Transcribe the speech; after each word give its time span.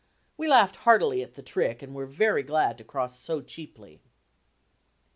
We 0.35 0.47
laughed 0.47 0.77
heartily 0.77 1.21
at 1.21 1.35
the 1.35 1.43
trick 1.43 1.83
and 1.83 1.93
were 1.93 2.07
very 2.07 2.41
glad 2.41 2.79
to 2.79 2.83
cross 2.83 3.19
so 3.19 3.39
cheaply. 3.39 4.01